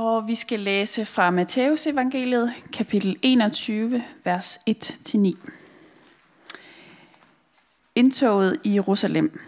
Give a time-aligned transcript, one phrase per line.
[0.00, 5.36] Og vi skal læse fra Matteus evangeliet, kapitel 21, vers 1-9.
[7.94, 9.40] Indtoget i Jerusalem.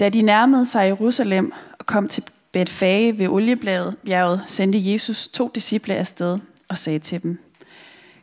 [0.00, 5.94] Da de nærmede sig Jerusalem og kom til Betfage ved oliebjerget, sendte Jesus to disciple
[5.94, 6.38] afsted
[6.68, 7.38] og sagde til dem,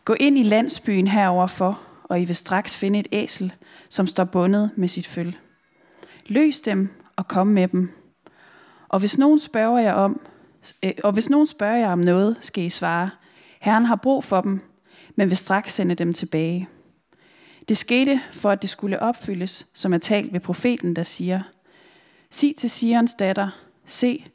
[0.06, 3.54] Gå ind i landsbyen heroverfor, og I vil straks finde et æsel,
[3.90, 5.36] som står bundet med sit føl.
[6.26, 7.92] Løs dem og kom med dem.
[8.90, 10.22] Og hvis nogen spørger jer om,
[10.84, 13.10] Øh, og hvis nogen spørger jer om noget, skal I svare,
[13.62, 14.62] Herren har brug for dem,
[15.16, 16.70] men vil straks sende dem tilbage.
[17.70, 21.42] Det skete for, at det skulle opfyldes, som er talt ved profeten, der siger,
[22.30, 23.50] Sig til Sions datter,
[23.86, 24.26] se,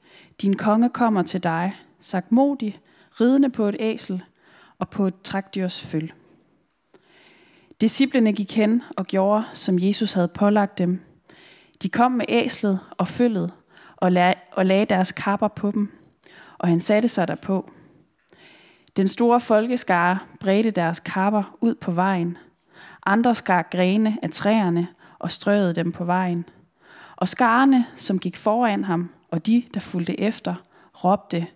[0.43, 2.79] din konge kommer til dig, sagt modig,
[3.21, 4.23] ridende på et æsel
[4.79, 6.13] og på et trækdyrs føl.
[7.81, 11.01] Disciplene gik hen og gjorde, som Jesus havde pålagt dem.
[11.83, 13.53] De kom med æslet og følget
[13.97, 14.13] og,
[14.53, 15.98] og lagde deres kapper på dem,
[16.59, 17.71] og han satte sig derpå.
[18.97, 22.39] Den store folkeskare bredte deres kapper ud på vejen.
[23.07, 26.45] Andre skar grene af træerne og strøede dem på vejen.
[27.17, 30.55] Og skarne, som gik foran ham, og de, der fulgte efter,
[31.05, 31.47] råbte,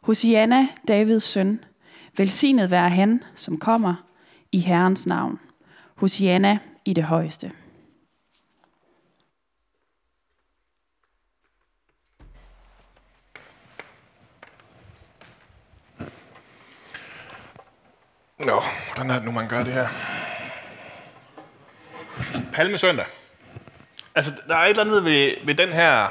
[0.00, 1.60] Hosianna, Davids søn,
[2.16, 3.94] velsignet være han, som kommer
[4.52, 5.38] i Herrens navn.
[5.94, 7.50] Hosianna i det højeste.
[18.46, 18.62] Nå,
[18.94, 19.88] hvordan er det nu, man gør det her?
[22.52, 23.04] Palmesøndag.
[24.14, 26.06] Altså, der er et eller andet ved, ved den, her,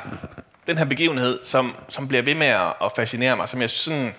[0.67, 4.13] den her begivenhed, som, som bliver ved med at fascinere mig, som jeg sådan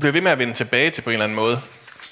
[0.00, 1.60] bliver ved med at vende tilbage til på en eller anden måde.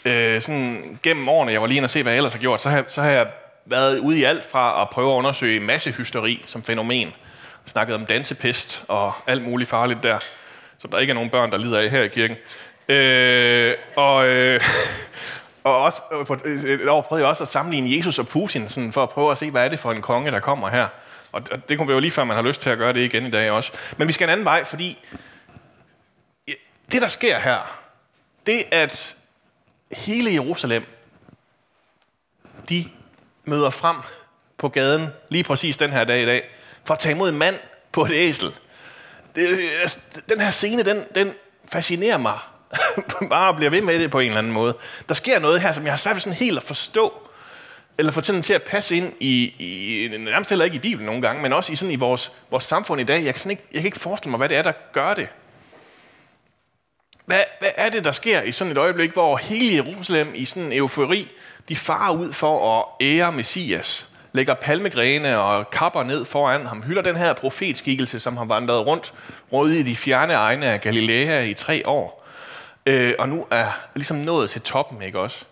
[0.05, 2.61] Øh, sådan gennem årene, jeg var lige inde og se, hvad jeg ellers har gjort,
[2.61, 3.27] så har, så har jeg
[3.65, 7.13] været ude i alt fra at prøve at undersøge massehysteri som fænomen.
[7.67, 10.19] Snakket om dansepest og alt muligt farligt der,
[10.79, 12.37] som der ikke er nogen børn, der lider af her i kirken.
[12.91, 14.61] Øh, og, øh,
[15.65, 18.93] og også øh, på et år prøvede jeg også at sammenligne Jesus og Putin, sådan
[18.93, 20.89] for at prøve at se, hvad er det for en konge, der kommer her.
[21.33, 23.31] Og det kunne jo lige før, man har lyst til at gøre det igen i
[23.31, 23.73] dag også.
[23.97, 24.99] Men vi skal en anden vej, fordi
[26.93, 27.81] det, der sker her,
[28.47, 29.17] det at
[29.93, 30.85] hele Jerusalem,
[32.69, 32.85] de
[33.45, 33.97] møder frem
[34.59, 36.51] på gaden lige præcis den her dag i dag,
[36.85, 37.55] for at tage imod en mand
[37.93, 38.55] på et æsel.
[39.35, 39.99] Det, altså,
[40.29, 41.35] den her scene, den, den
[41.73, 42.39] fascinerer mig
[43.31, 44.77] bare bliver ved med det på en eller anden måde.
[45.09, 47.13] Der sker noget her, som jeg har svært ved sådan helt at forstå,
[47.99, 51.43] eller få til at passe ind i, i, nærmest heller ikke i Bibelen nogle gange,
[51.43, 53.25] men også i, sådan i vores, vores samfund i dag.
[53.25, 55.29] Jeg kan, sådan ikke, jeg kan ikke forestille mig, hvad det er, der gør det.
[57.27, 60.63] Hvad, hvad er det, der sker i sådan et øjeblik, hvor hele Jerusalem i sådan
[60.63, 61.31] en eufori,
[61.69, 67.03] de farer ud for at ære Messias, lægger palmegrene og kapper ned foran ham, hylder
[67.03, 69.13] den her profetskikkelse, som har vandret rundt,
[69.53, 72.20] rundt i de fjerne egne af Galilea i tre år
[72.91, 75.45] øh, og nu er ligesom nået til toppen, ikke også?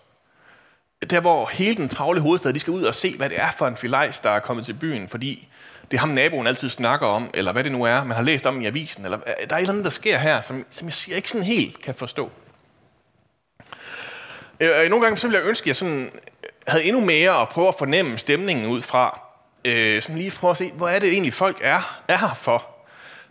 [1.09, 3.67] Der, hvor hele den travle hovedstad, de skal ud og se, hvad det er for
[3.67, 5.47] en filajs, der er kommet til byen, fordi
[5.91, 8.45] det er ham, naboen altid snakker om, eller hvad det nu er, man har læst
[8.45, 10.89] om i avisen, eller øh, der er et eller andet, der sker her, som, som
[11.07, 12.31] jeg ikke sådan helt kan forstå.
[14.59, 16.09] Øh, nogle gange så ville jeg ønske, at jeg sådan øh,
[16.67, 19.19] havde endnu mere at prøve at fornemme stemningen ud fra.
[19.65, 22.78] Øh, sådan lige prøve at se, hvor er det egentlig, folk er, er her for.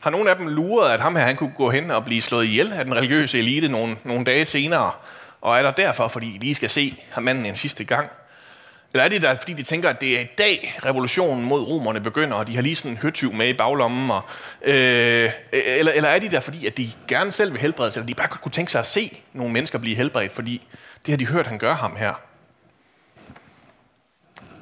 [0.00, 2.44] Har nogen af dem luret, at ham her han kunne gå hen og blive slået
[2.44, 4.90] ihjel af den religiøse elite nogle, nogle dage senere?
[5.40, 8.10] Og er der derfor, fordi de lige skal se ham manden en sidste gang?
[8.92, 12.00] Eller er det der, fordi de tænker, at det er i dag, revolutionen mod romerne
[12.00, 14.10] begynder, og de har lige sådan en høtyv med i baglommen?
[14.10, 14.22] Og,
[14.62, 18.14] øh, eller, eller er de der, fordi at de gerne selv vil helbredes, eller de
[18.14, 20.66] bare kunne tænke sig at se nogle mennesker blive helbredt, fordi
[21.06, 22.14] det har de hørt, han gør ham her?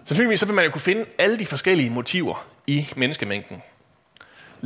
[0.04, 3.62] Sandsynligvis så vil man jo kunne finde alle de forskellige motiver i menneskemængden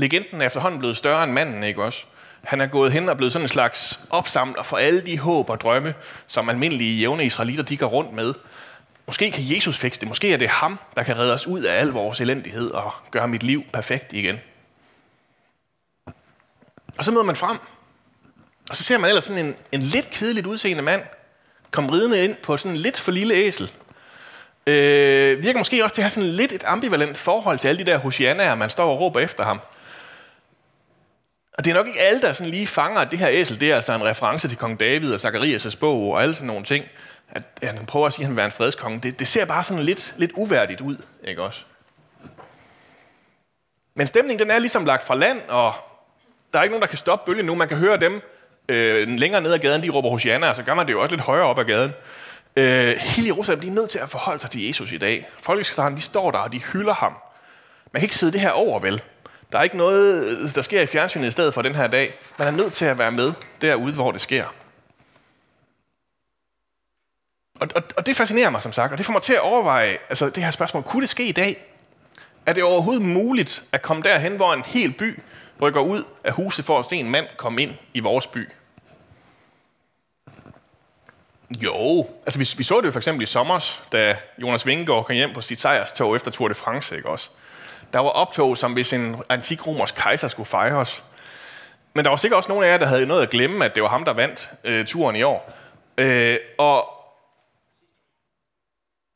[0.01, 2.05] legenden er efterhånden blevet større end manden, ikke også?
[2.45, 5.61] Han er gået hen og blevet sådan en slags opsamler for alle de håb og
[5.61, 5.95] drømme,
[6.27, 8.35] som almindelige jævne israelitter de går rundt med.
[9.07, 10.09] Måske kan Jesus fikse det.
[10.09, 13.29] Måske er det ham, der kan redde os ud af al vores elendighed og gøre
[13.29, 14.41] mit liv perfekt igen.
[16.99, 17.59] Og så møder man frem.
[18.71, 21.03] Og så ser man ellers sådan en, en lidt kedeligt udseende mand
[21.71, 23.73] komme ridende ind på sådan en lidt for lille æsel.
[24.67, 27.91] Øh, virker måske også til at have sådan lidt et ambivalent forhold til alle de
[27.91, 29.61] der hosianaer, man står og råber efter ham.
[31.61, 33.71] Og det er nok ikke alle, der sådan lige fanger, at det her æsel, det
[33.71, 36.85] er altså en reference til kong David og Zacharias' bog og alle sådan nogle ting.
[37.31, 39.01] At, han prøver at sige, at han vil være en fredskonge.
[39.01, 41.65] Det, det ser bare sådan lidt, lidt uværdigt ud, ikke også?
[43.95, 45.75] Men stemningen den er ligesom lagt fra land, og
[46.53, 47.55] der er ikke nogen, der kan stoppe bølgen nu.
[47.55, 48.21] Man kan høre dem
[48.69, 51.15] øh, længere ned ad gaden, de råber Hosianna, og så gør man det jo også
[51.15, 51.93] lidt højere op ad gaden.
[52.57, 55.29] Øh, hele Jerusalem de er nødt til at forholde sig til Jesus i dag.
[55.39, 57.17] Folkeskaren, de står der, og de hylder ham.
[57.93, 59.03] Man kan ikke sidde det her over, vel?
[59.53, 62.15] Der er ikke noget, der sker i fjernsynet i stedet for den her dag.
[62.39, 64.45] Man er nødt til at være med derude, hvor det sker.
[67.61, 69.97] Og, og, og det fascinerer mig som sagt, og det får mig til at overveje
[70.09, 70.83] altså det her spørgsmål.
[70.83, 71.67] Kunne det ske i dag?
[72.47, 75.23] Er det overhovedet muligt at komme derhen, hvor en hel by
[75.63, 78.49] rykker ud af huset for at se en mand komme ind i vores by?
[81.63, 85.15] Jo, altså vi, vi så det jo for eksempel i sommer, da Jonas Vingegaard kom
[85.15, 87.31] hjem på sit sejrstog efter Tour de France, ikke også?
[87.93, 91.05] Der var optog, som hvis en antik romersk kejser skulle fejres.
[91.95, 93.83] Men der var sikkert også nogle af jer, der havde noget at glemme, at det
[93.83, 95.53] var ham, der vandt øh, turen i år.
[95.99, 96.89] Øh, og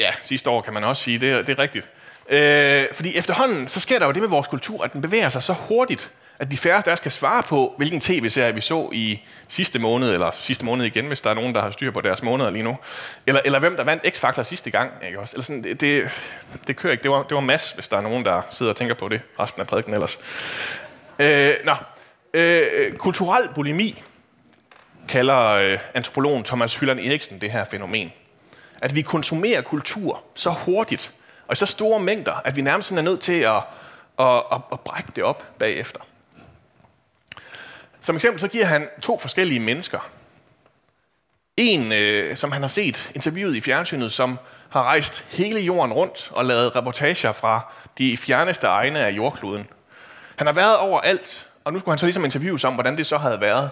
[0.01, 1.91] ja, sidste år kan man også sige, det, det er rigtigt.
[2.29, 5.43] Øh, fordi efterhånden, så sker der jo det med vores kultur, at den bevæger sig
[5.43, 9.79] så hurtigt, at de færreste der skal svare på, hvilken tv-serie vi så i sidste
[9.79, 12.51] måned, eller sidste måned igen, hvis der er nogen, der har styr på deres måneder
[12.51, 12.79] lige nu.
[13.27, 14.93] Eller, eller hvem der vandt X-Factor sidste gang.
[15.07, 15.35] Ikke også?
[15.37, 16.11] Eller sådan, det, det,
[16.67, 17.03] det kører ikke.
[17.03, 19.21] Det var, det var mass, hvis der er nogen, der sidder og tænker på det
[19.41, 20.19] resten af prædiken ellers.
[21.19, 21.75] Øh, nå.
[22.35, 24.03] Øh, kulturel bulimi
[25.09, 28.13] kalder øh, antropologen Thomas Hylland Eriksen det her fænomen.
[28.83, 31.13] At vi konsumerer kultur så hurtigt,
[31.47, 33.57] og i så store mængder, at vi nærmest er nødt til at,
[34.19, 36.01] at, at, at brække det op bagefter.
[38.05, 40.11] Som eksempel så giver han to forskellige mennesker.
[41.57, 46.31] En, øh, som han har set interviewet i fjernsynet, som har rejst hele jorden rundt
[46.33, 49.69] og lavet reportager fra de fjerneste egne af jordkloden.
[50.37, 53.19] Han har været overalt, og nu skulle han så ligesom interviews om, hvordan det så
[53.19, 53.71] havde været.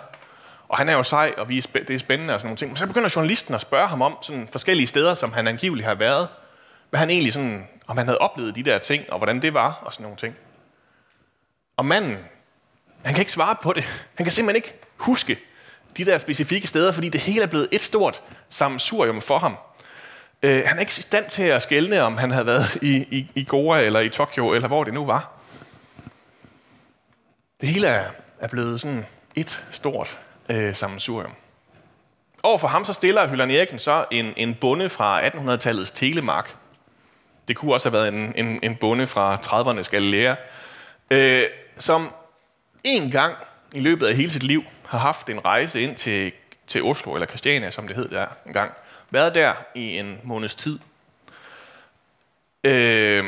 [0.69, 2.71] Og han er jo sej, og vi er det er spændende og sådan nogle ting.
[2.71, 5.95] Men så begynder journalisten at spørge ham om sådan forskellige steder, som han angiveligt har
[5.95, 6.29] været.
[6.91, 9.83] Hvad han egentlig sådan, om han havde oplevet de der ting, og hvordan det var,
[9.83, 10.37] og sådan nogle ting.
[11.77, 12.19] Og manden,
[13.03, 13.85] han kan ikke svare på det.
[14.15, 15.39] Han kan simpelthen ikke huske
[15.97, 19.57] de der specifikke steder, fordi det hele er blevet et stort sammensurium for ham.
[20.43, 23.31] Øh, han er ikke i stand til at skælne, om han havde været i, i,
[23.35, 25.31] i Goa eller i Tokyo, eller hvor det nu var.
[27.61, 28.11] Det hele er,
[28.41, 29.07] er blevet sådan
[29.37, 31.33] et stort øh, sammensurium.
[32.43, 36.57] Overfor ham så stiller Hylland Eriksen så en, en bonde fra 1800-tallets Telemark.
[37.49, 40.35] Det kunne også have været en, en, en bonde fra 30'ernes Galilea,
[41.11, 41.43] øh,
[41.79, 42.15] som
[42.85, 43.37] en gang
[43.73, 46.33] i løbet af hele sit liv har haft en rejse ind til,
[46.67, 48.73] til Oslo, eller Christiania, som det hed der en gang.
[49.11, 50.79] Været der i en måneds tid.
[52.65, 53.25] Øh,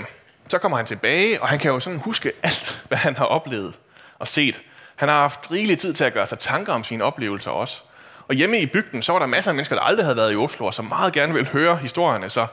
[0.49, 3.75] så kommer han tilbage, og han kan jo sådan huske alt, hvad han har oplevet
[4.19, 4.63] og set.
[4.97, 7.83] Han har haft rigelig tid til at gøre sig tanker om sine oplevelser også.
[8.29, 10.37] Og hjemme i bygden, så var der masser af mennesker, der aldrig havde været i
[10.37, 12.31] Oslo, og som meget gerne ville høre historierne.
[12.31, 12.47] Så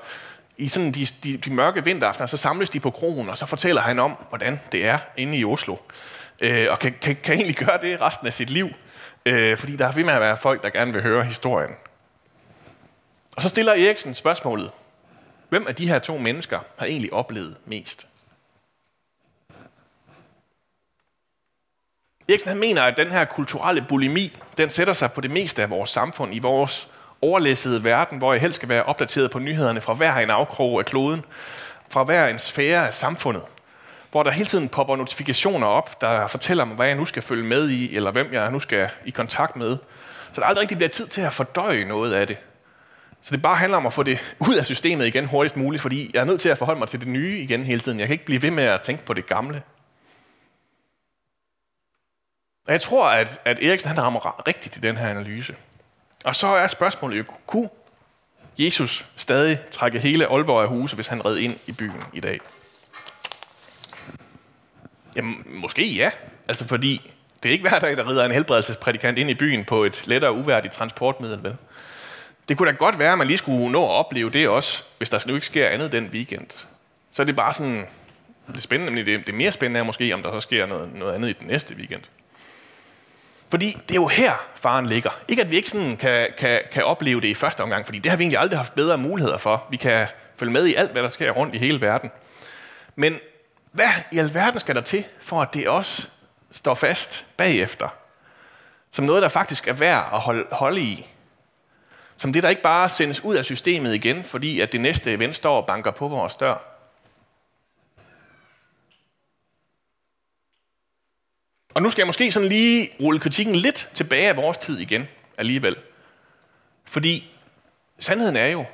[0.57, 3.81] i sådan de, de, de mørke vinteraftener, så samles de på kronen, og så fortæller
[3.81, 5.75] han om, hvordan det er inde i Oslo
[6.41, 8.69] øh, og kan, kan, kan egentlig gøre det resten af sit liv,
[9.25, 11.71] øh, fordi der er ved med at være folk, der gerne vil høre historien.
[13.35, 14.71] Og så stiller Eriksen spørgsmålet,
[15.49, 18.07] hvem af de her to mennesker har egentlig oplevet mest?
[22.29, 25.69] Eriksen han mener, at den her kulturelle bulimi, den sætter sig på det meste af
[25.69, 26.89] vores samfund, i vores
[27.21, 30.85] overlæssede verden, hvor jeg helst skal være opdateret på nyhederne fra hver en afkrog af
[30.85, 31.25] kloden,
[31.89, 33.43] fra hver en sfære af samfundet
[34.12, 37.44] hvor der hele tiden popper notifikationer op, der fortæller mig, hvad jeg nu skal følge
[37.44, 39.78] med i, eller hvem jeg nu skal i kontakt med.
[40.31, 42.38] Så der aldrig rigtig bliver tid til at fordøje noget af det.
[43.22, 44.19] Så det bare handler om at få det
[44.50, 47.00] ud af systemet igen hurtigst muligt, fordi jeg er nødt til at forholde mig til
[47.00, 48.00] det nye igen hele tiden.
[48.00, 49.63] Jeg kan ikke blive ved med at tænke på det gamle.
[52.68, 55.56] Og jeg tror, at, at Eriksen han rammer rigtigt i den her analyse.
[56.24, 57.70] Og så er spørgsmålet jo, kunne
[58.58, 62.39] Jesus stadig trække hele Aalborg af huse, hvis han red ind i byen i dag?
[65.15, 66.12] Jamen, måske ja.
[66.48, 67.12] Altså fordi,
[67.44, 70.34] det er ikke hver dag, der rider en helbredelsesprædikant ind i byen på et lettere
[70.34, 71.56] uværdigt transportmiddel, vel?
[72.50, 75.10] Det kunne da godt være, at man lige skulle nå at opleve det også, hvis
[75.10, 76.48] der nu ikke sker andet den weekend.
[77.12, 77.86] Så er det bare sådan,
[78.53, 81.13] det spændende, men det, det mere spændende er måske, om der så sker noget, noget
[81.13, 82.01] andet i den næste weekend.
[83.50, 85.10] Fordi det er jo her, faren ligger.
[85.27, 88.10] Ikke at vi ikke sådan kan, kan, kan opleve det i første omgang, fordi det
[88.10, 89.68] har vi egentlig aldrig haft bedre muligheder for.
[89.72, 92.12] Vi kan følge med i alt, hvad der sker rundt i hele verden.
[92.96, 93.20] Men
[93.72, 96.08] hvad i alverden skal der til, for at det også
[96.51, 97.90] står fast bagefter?
[98.92, 101.08] Som noget, der faktisk er værd at holde, holde i.
[102.18, 105.36] Som det, der ikke bare sendes ud af systemet igen, fordi at det næste event
[105.36, 106.72] står og banker på vores dør.
[111.74, 115.08] Og nu skal jeg måske sådan lige rulle kritikken lidt tilbage af vores tid igen
[115.38, 115.75] alligevel.
[116.86, 117.38] Fordi
[118.00, 118.66] sandheden er jo,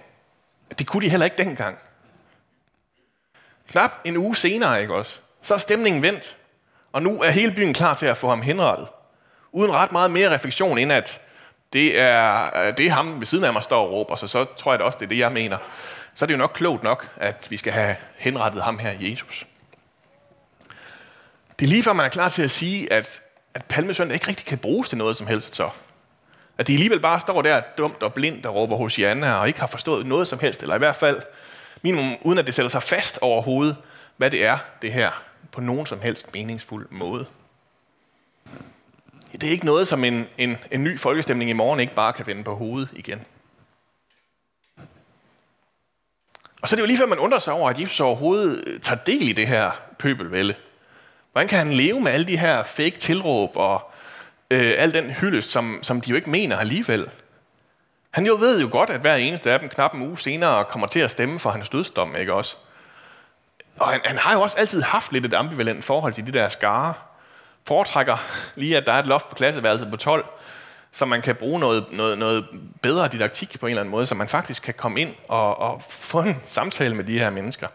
[0.69, 1.77] at det kunne de heller ikke dengang.
[3.67, 5.19] Knap en uge senere, ikke også?
[5.41, 6.37] Så er stemningen vendt,
[6.91, 8.87] og nu er hele byen klar til at få ham henrettet.
[9.51, 11.21] Uden ret meget mere refleksion, end at
[11.73, 14.45] det er, øh, det er ham ved siden af mig, står og råber, så så
[14.57, 15.57] tror jeg da også, det er det, jeg mener.
[16.13, 19.45] Så er det jo nok klogt nok, at vi skal have henrettet ham her, Jesus.
[21.59, 23.21] Det er lige før man er klar til at sige, at,
[23.53, 25.69] at palmesøndag ikke rigtig kan bruges til noget som helst så.
[26.57, 29.59] At de alligevel bare står der dumt og blindt og råber hos Janne og ikke
[29.59, 31.21] har forstået noget som helst, eller i hvert fald
[31.81, 33.75] minimum uden at det sætter sig fast overhovedet,
[34.17, 37.25] hvad det er, det her, på nogen som helst meningsfuld måde.
[39.31, 42.27] Det er ikke noget, som en, en, en ny folkestemning i morgen ikke bare kan
[42.27, 43.25] vende på hovedet igen.
[46.61, 48.79] Og så er det jo lige før, man undrer sig over, at Jesus overhovedet øh,
[48.79, 50.55] tager del i det her pøbelvælde.
[51.31, 53.91] Hvordan kan han leve med alle de her fake tilråb og
[54.51, 57.09] øh, al den hyldest, som, som de jo ikke mener alligevel?
[58.11, 60.87] Han jo ved jo godt, at hver eneste af dem knap en uge senere kommer
[60.87, 62.55] til at stemme for hans dødsdom, ikke også?
[63.79, 66.49] Og han, han har jo også altid haft lidt et ambivalent forhold til de der
[66.49, 66.93] skare.
[67.67, 68.17] Foretrækker
[68.55, 70.25] lige, at der er et loft på klasseværelset på 12,
[70.91, 72.45] så man kan bruge noget, noget, noget
[72.81, 75.81] bedre didaktik på en eller anden måde, så man faktisk kan komme ind og, og
[75.89, 77.67] få en samtale med de her mennesker.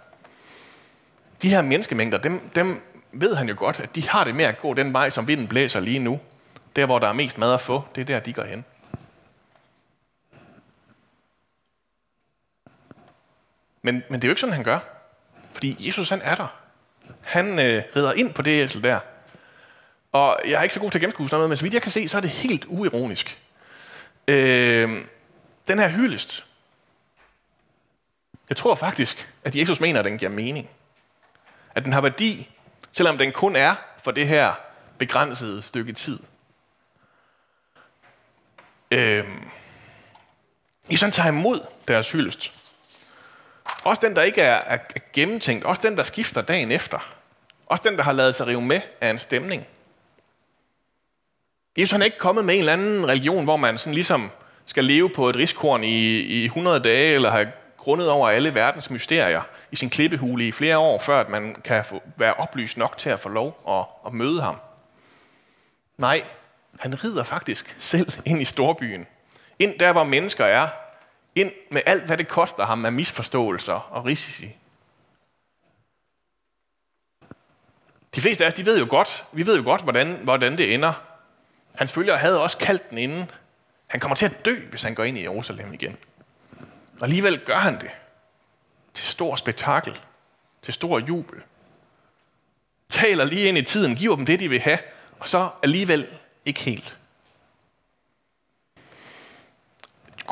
[1.43, 4.59] De her menneskemængder, dem, dem ved han jo godt, at de har det med at
[4.59, 6.21] gå den vej, som vinden blæser lige nu.
[6.77, 8.65] Der, hvor der er mest mad at få, det er der, de går hen.
[13.83, 14.79] Men, men det er jo ikke sådan, han gør.
[15.53, 16.59] Fordi Jesus, han er der.
[17.21, 19.01] Han øh, rider ind på det æsel der.
[20.13, 21.83] Og jeg er ikke så god til at gennemskue sådan noget, men så vidt jeg
[21.83, 23.39] kan se, så er det helt uironisk.
[24.29, 25.05] Øh,
[25.69, 26.45] den her hyldest.
[28.49, 30.71] Jeg tror faktisk, at Jesus mener, at den giver mening.
[31.75, 32.51] At den har værdi,
[32.93, 34.55] selvom den kun er for det her
[34.99, 36.19] begrænsede stykke tid.
[38.91, 39.25] Øh,
[40.91, 42.62] I sådan tager imod deres hyldest.
[43.85, 44.79] Også den, der ikke er, er
[45.13, 45.65] gennemtænkt.
[45.65, 47.15] Også den, der skifter dagen efter.
[47.67, 49.67] Også den, der har lavet sig rive med af en stemning.
[51.79, 54.31] Jesus han er ikke kommet med en eller anden religion, hvor man sådan ligesom
[54.67, 58.91] skal leve på et riskorn i, i 100 dage, eller have grundet over alle verdens
[58.91, 62.99] mysterier i sin klippehule i flere år, før at man kan få, være oplyst nok
[62.99, 64.57] til at få lov at, at møde ham.
[65.99, 66.25] Nej,
[66.81, 69.07] han rider faktisk selv ind i storbyen.
[69.59, 70.69] Ind der, hvor mennesker er,
[71.35, 74.57] ind med alt, hvad det koster ham af misforståelser og risici.
[78.15, 80.75] De fleste af os, de ved jo godt, vi ved jo godt, hvordan, hvordan det
[80.75, 80.93] ender.
[81.75, 83.31] Hans følgere havde også kaldt den inden.
[83.87, 85.97] Han kommer til at dø, hvis han går ind i Jerusalem igen.
[87.01, 87.91] Og alligevel gør han det.
[88.95, 90.01] Til stor spektakel.
[90.63, 91.43] Til stor jubel.
[92.89, 94.79] Taler lige ind i tiden, giver dem det, de vil have,
[95.19, 96.07] og så alligevel
[96.45, 96.99] ikke helt.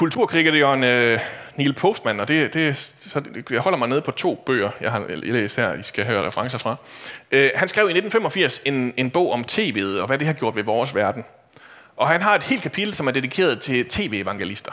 [0.00, 1.18] Kulturkritikeren øh,
[1.56, 5.04] Neil Postman, og det, det, så jeg holder mig nede på to bøger, jeg har
[5.08, 6.76] læst her, I skal høre referencer fra.
[7.30, 10.56] Øh, han skrev i 1985 en, en bog om tv'et, og hvad det har gjort
[10.56, 11.24] ved vores verden.
[11.96, 14.72] Og han har et helt kapitel, som er dedikeret til tv-evangelister.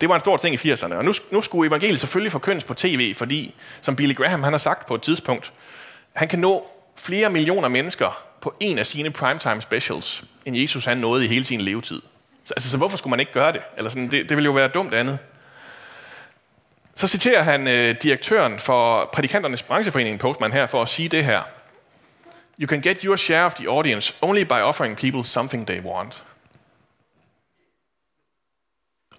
[0.00, 2.74] Det var en stor ting i 80'erne, og nu, nu skulle evangeliet selvfølgelig forkyndes på
[2.74, 5.52] tv, fordi, som Billy Graham han har sagt på et tidspunkt,
[6.12, 10.96] han kan nå flere millioner mennesker på en af sine primetime specials, end Jesus han
[10.96, 12.02] nåede i hele sin levetid.
[12.46, 13.62] Så, altså, så hvorfor skulle man ikke gøre det?
[13.76, 15.18] Eller sådan, det, det ville jo være dumt andet.
[16.94, 21.42] Så citerer han øh, direktøren for prædikanternes brancheforening Postman her for at sige det her.
[22.60, 26.24] You can get your share of the audience only by offering people something they want.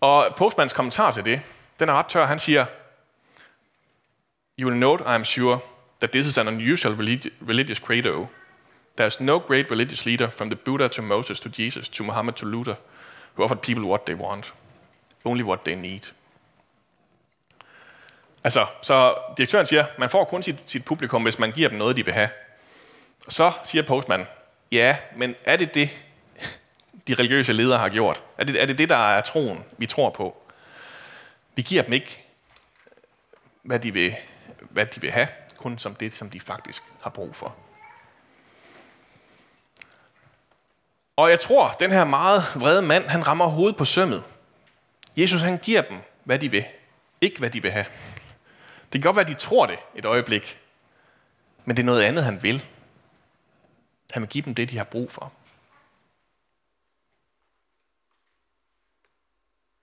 [0.02, 1.42] Og Postmans kommentar til det,
[1.80, 2.26] den er ret tør.
[2.26, 2.66] Han siger,
[4.60, 5.60] You will note, I am sure,
[6.00, 6.96] that this is an unusual
[7.48, 8.28] religious credo.
[9.02, 12.46] There's no great religious leader from the Buddha to Moses to Jesus to Muhammad to
[12.46, 12.76] Luther
[13.38, 14.53] who offered people what they want.
[15.25, 16.01] Only what they need.
[18.44, 21.98] Altså, så direktøren siger, man får kun sit, sit publikum, hvis man giver dem noget,
[21.98, 22.29] de vil have.
[23.25, 24.27] Og så siger postmanden,
[24.72, 25.89] ja, men er det det,
[27.08, 28.24] de religiøse ledere har gjort?
[28.38, 30.38] Er det, er det det, der er troen, vi tror på?
[31.56, 32.24] Vi giver dem ikke,
[33.63, 34.15] hvad de vil,
[34.60, 35.27] hvad de vil have,
[35.58, 37.56] kun som det, som de faktisk har brug for.
[41.18, 44.24] Og jeg tror, den her meget vrede mand, han rammer hovedet på sømmet.
[45.18, 46.66] Jesus, han giver dem, hvad de vil.
[47.22, 47.86] Ikke, hvad de vil have.
[48.84, 50.60] Det kan godt være, at de tror det et øjeblik.
[51.66, 52.66] Men det er noget andet, han vil.
[54.12, 55.24] Han vil give dem det, de har brug for.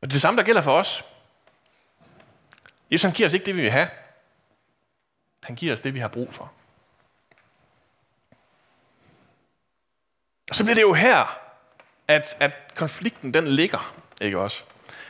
[0.00, 1.04] Og det er det samme, der gælder for os.
[2.90, 3.88] Jesus han giver os ikke det, vi vil have.
[5.42, 6.52] Han giver os det, vi har brug for.
[10.50, 11.38] Og så bliver det jo her,
[12.08, 14.62] at, at konflikten den ligger, ikke også?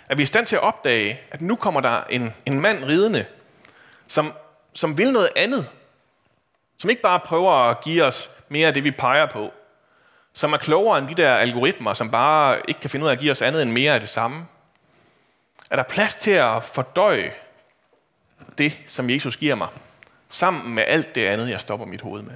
[0.08, 2.84] At vi er i stand til at opdage, at nu kommer der en, en mand
[2.84, 3.24] ridende,
[4.06, 4.32] som,
[4.72, 5.68] som vil noget andet.
[6.78, 9.52] Som ikke bare prøver at give os mere af det, vi peger på.
[10.32, 13.18] Som er klogere end de der algoritmer, som bare ikke kan finde ud af at
[13.18, 14.46] give os andet end mere af det samme.
[15.70, 17.32] Er der plads til at fordøje
[18.58, 19.68] det, som Jesus giver mig,
[20.28, 22.34] sammen med alt det andet, jeg stopper mit hoved med?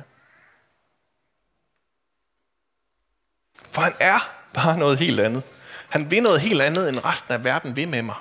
[3.79, 5.43] For han er bare noget helt andet.
[5.89, 8.15] Han vil noget helt andet, end resten af verden vil med mig.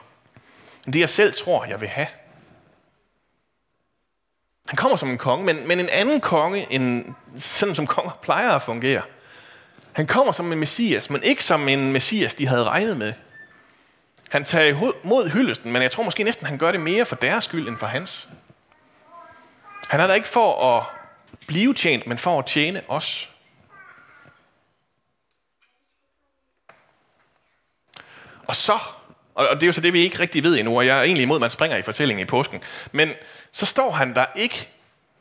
[0.85, 2.07] End det, jeg selv tror, jeg vil have.
[4.67, 8.51] Han kommer som en konge, men, men en anden konge, end sådan som konger plejer
[8.51, 9.01] at fungere.
[9.93, 13.13] Han kommer som en messias, men ikke som en messias, de havde regnet med.
[14.29, 17.43] Han tager mod hyldesten, men jeg tror måske næsten, han gør det mere for deres
[17.43, 18.29] skyld, end for hans.
[19.89, 20.85] Han er der ikke for at
[21.47, 23.31] blive tjent, men for at tjene os.
[28.47, 28.79] Og så,
[29.33, 31.23] og det er jo så det, vi ikke rigtig ved endnu, og jeg er egentlig
[31.23, 33.09] imod, at man springer i fortællingen i påsken, men
[33.51, 34.69] så står han der ikke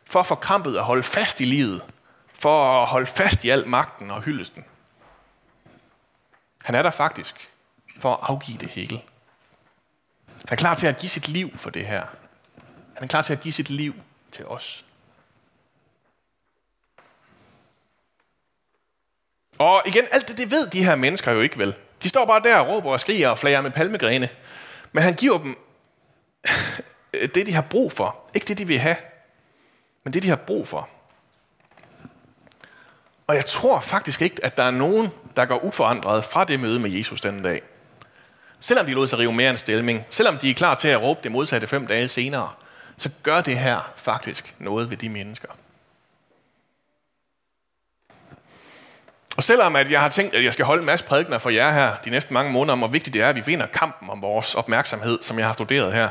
[0.05, 1.83] for at få krampet at holde fast i livet,
[2.35, 4.65] for at holde fast i al magten og hyldesten.
[6.65, 7.51] Han er der faktisk
[8.01, 9.01] for at afgive det hele.
[10.27, 12.07] Han er klar til at give sit liv for det her.
[12.95, 13.95] Han er klar til at give sit liv
[14.33, 14.85] til os.
[19.59, 21.75] Og igen, alt det, det ved de her mennesker jo ikke vel.
[22.03, 24.29] De står bare der og råber og skriger og flager med palmegrene.
[24.93, 25.59] Men han giver dem
[27.35, 28.17] det, de har brug for.
[28.35, 28.97] Ikke det, de vil have,
[30.05, 30.89] men det, de har brug for.
[33.27, 36.81] Og jeg tror faktisk ikke, at der er nogen, der går uforandret fra det møde
[36.81, 37.63] med Jesus den dag.
[38.61, 41.21] Selvom de lod sig rive mere en stilling, selvom de er klar til at råbe
[41.23, 42.51] det modsatte fem dage senere,
[42.97, 45.49] så gør det her faktisk noget ved de mennesker.
[49.37, 51.73] Og selvom at jeg har tænkt, at jeg skal holde en masse prædikner for jer
[51.73, 54.23] her de næste mange måneder om, hvor vigtigt det er, at vi vinder kampen om
[54.23, 56.09] vores opmærksomhed, som jeg har studeret her.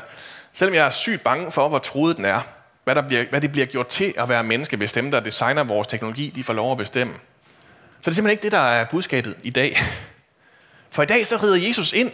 [0.54, 2.42] Selvom jeg er sygt bange for, hvor troet den er,
[2.84, 5.64] hvad, der bliver, hvad det bliver gjort til at være menneske, hvis dem, der designer
[5.64, 7.14] vores teknologi, de får lov at bestemme.
[7.14, 7.20] Så
[8.02, 9.78] det er simpelthen ikke det, der er budskabet i dag.
[10.92, 12.12] For i dag så rider Jesus ind,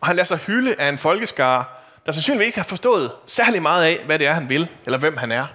[0.00, 1.64] og han lader sig hylde af en folkeskare,
[2.06, 5.16] der sandsynligvis ikke har forstået særlig meget af, hvad det er, han vil, eller hvem
[5.16, 5.46] han er.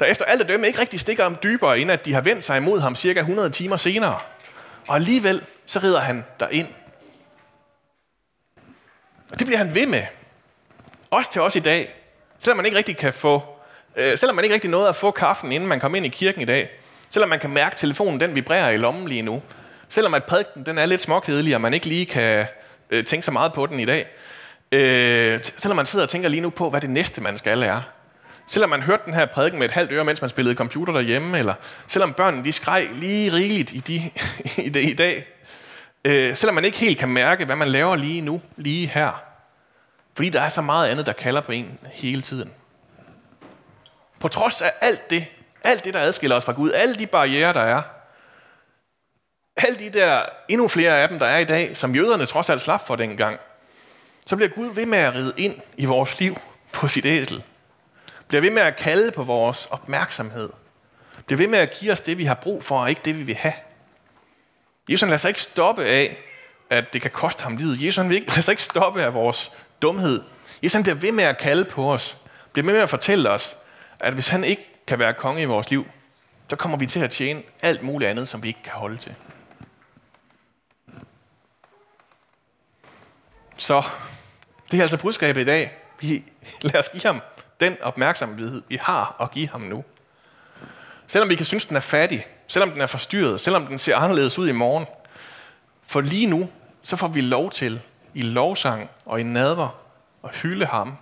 [0.00, 2.44] Der efter alt at dømme ikke rigtig stikker om dybere, inden at de har vendt
[2.44, 4.18] sig imod ham cirka 100 timer senere.
[4.88, 6.66] Og alligevel så rider han ind.
[9.32, 10.02] Og det bliver han ved med.
[11.10, 11.94] Også til os i dag.
[12.38, 13.42] Selvom man ikke rigtig kan få,
[13.96, 16.40] øh, selvom man ikke rigtig nåede at få kaffen, inden man kom ind i kirken
[16.40, 16.70] i dag.
[17.10, 19.42] Selvom man kan mærke, at telefonen den vibrerer i lommen lige nu.
[19.88, 22.46] Selvom at prædiken den er lidt småkedelig, og man ikke lige kan
[22.90, 24.06] øh, tænke så meget på den i dag.
[24.72, 27.99] Øh, selvom man sidder og tænker lige nu på, hvad det næste, man skal er.
[28.50, 31.38] Selvom man hørte den her prædiken med et halvt øre, mens man spillede computer derhjemme,
[31.38, 31.54] eller
[31.86, 34.10] selvom børnene de skreg lige rigeligt i, de,
[34.66, 35.26] i, det, i dag.
[36.04, 39.22] Øh, selvom man ikke helt kan mærke, hvad man laver lige nu, lige her.
[40.16, 42.52] Fordi der er så meget andet, der kalder på en hele tiden.
[44.20, 45.26] På trods af alt det,
[45.64, 47.82] alt det, der adskiller os fra Gud, alle de barriere, der er,
[49.56, 52.60] alle de der, endnu flere af dem, der er i dag, som jøderne trods alt
[52.60, 53.38] slap for dengang,
[54.26, 56.40] så bliver Gud ved med at ride ind i vores liv
[56.72, 57.44] på sit æsel.
[58.30, 60.50] Bliver ved med at kalde på vores opmærksomhed.
[61.26, 63.22] Bliver ved med at give os det, vi har brug for, og ikke det, vi
[63.22, 63.54] vil have.
[64.88, 66.18] Jesus lader sig ikke stoppe af,
[66.70, 67.84] at det kan koste ham livet.
[67.84, 70.22] Jesus han lader sig ikke stoppe af vores dumhed.
[70.62, 72.16] Jesus han bliver ved med at kalde på os.
[72.52, 73.56] Bliver ved med at fortælle os,
[74.00, 75.86] at hvis han ikke kan være konge i vores liv,
[76.50, 79.14] så kommer vi til at tjene alt muligt andet, som vi ikke kan holde til.
[83.56, 83.82] Så
[84.70, 85.72] det er altså budskabet i dag.
[86.00, 86.24] Vi,
[86.62, 87.20] lad os give ham
[87.60, 89.84] den opmærksomhed, vi har at give ham nu.
[91.06, 94.38] Selvom vi kan synes, den er fattig, selvom den er forstyrret, selvom den ser anderledes
[94.38, 94.86] ud i morgen.
[95.82, 96.50] For lige nu,
[96.82, 97.80] så får vi lov til
[98.14, 99.80] i lovsang og i nadver
[100.24, 100.96] at hylde ham.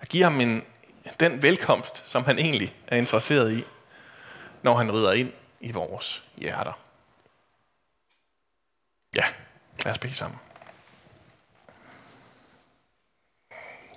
[0.00, 0.62] At give ham en,
[1.20, 3.64] den velkomst, som han egentlig er interesseret i,
[4.62, 6.72] når han rider ind i vores hjerter.
[9.16, 9.24] Ja,
[9.84, 10.38] lad os bede sammen.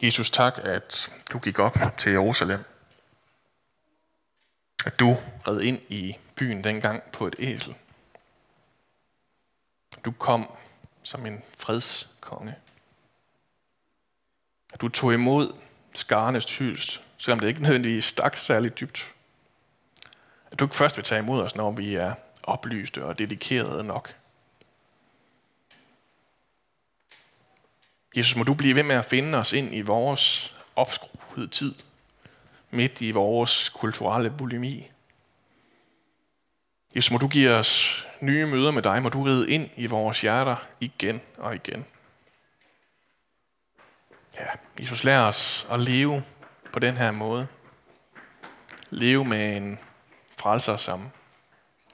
[0.01, 2.63] Jesus, tak, at du gik op til Jerusalem.
[4.85, 7.75] At du red ind i byen dengang på et æsel.
[10.05, 10.49] Du kom
[11.03, 12.55] som en fredskonge.
[14.73, 15.53] At du tog imod
[15.93, 19.13] skarnes hyldst, selvom det ikke nødvendigvis stak særligt dybt.
[20.51, 24.15] At du ikke først vil tage imod os, når vi er oplyste og dedikerede nok.
[28.15, 31.75] Jesus, må du blive ved med at finde os ind i vores opskruede tid,
[32.71, 34.89] midt i vores kulturelle bulimi.
[36.95, 40.21] Jesus, må du give os nye møder med dig, må du ride ind i vores
[40.21, 41.85] hjerter igen og igen.
[44.35, 44.45] Ja,
[44.79, 46.23] Jesus, lær os at leve
[46.73, 47.47] på den her måde.
[48.89, 49.79] Leve med en
[50.37, 51.09] frelser, som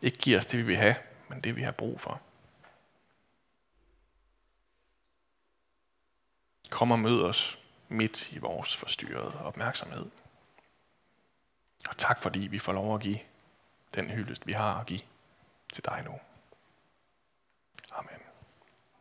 [0.02, 0.96] ikke giver os det, vi vil have,
[1.30, 2.22] men det, vi har brug for.
[6.70, 10.06] Kom og mød os midt i vores forstyrrede opmærksomhed.
[11.90, 13.20] Og tak fordi vi får lov at give
[13.96, 15.02] den hyldest, vi har at give
[15.74, 16.20] til dig nu.
[17.92, 18.29] Amen.